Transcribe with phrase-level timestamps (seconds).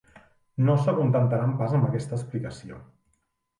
[0.69, 2.83] No s'acontentaran pas amb aquesta explicació.